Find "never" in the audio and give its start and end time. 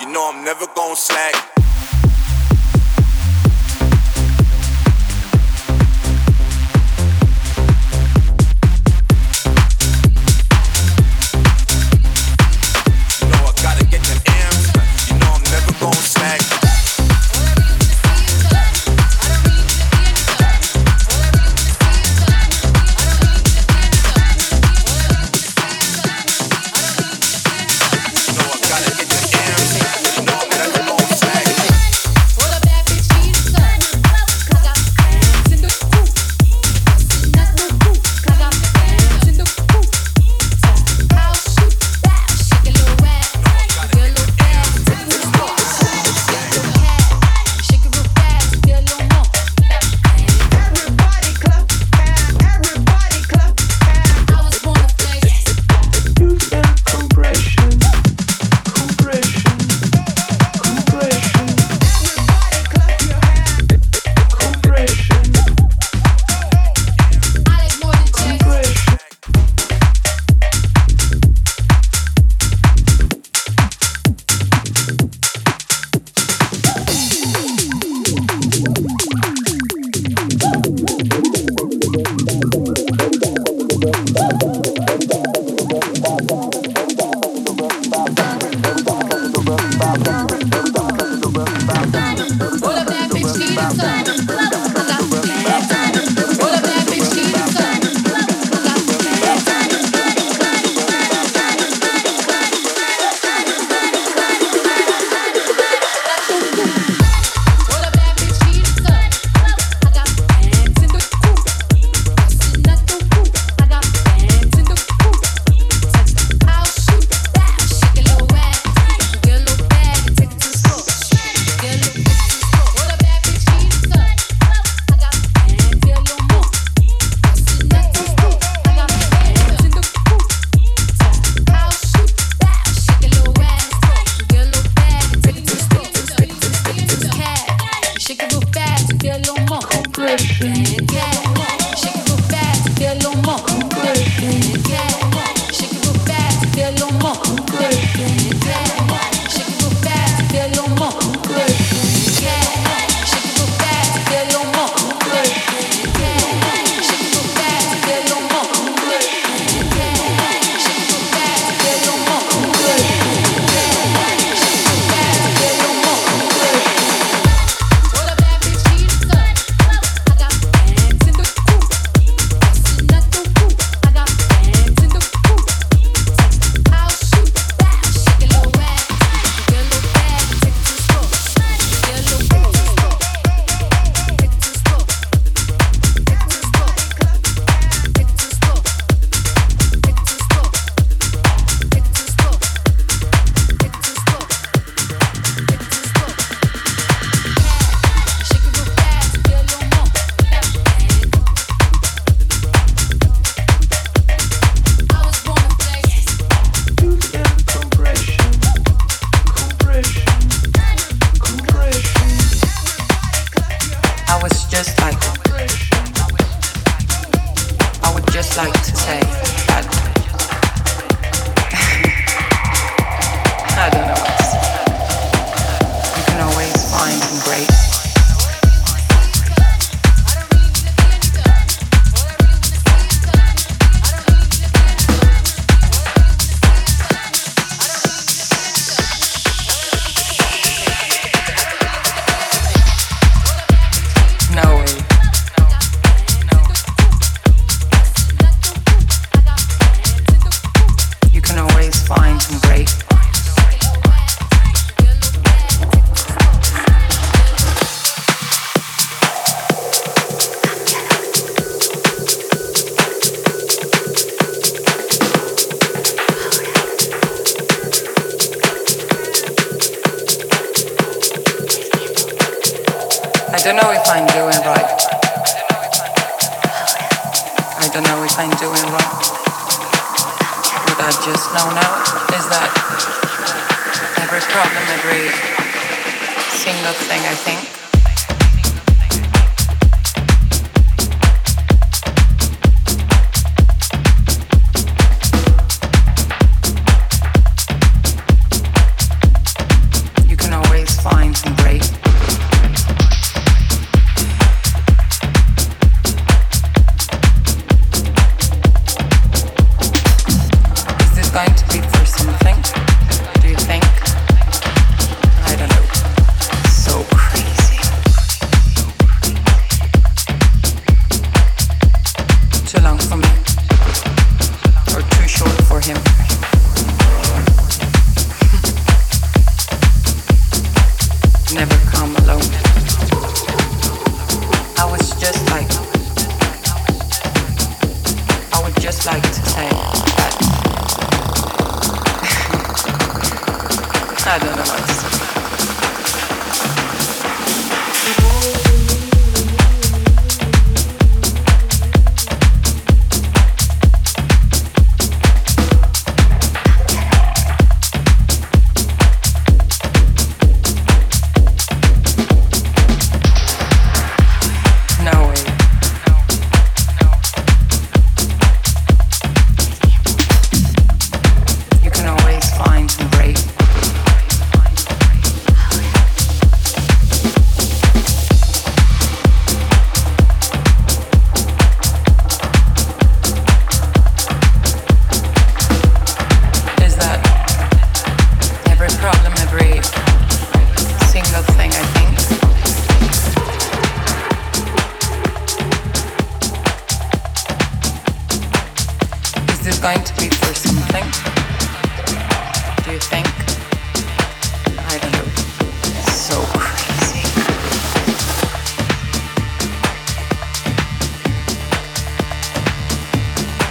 0.44-0.66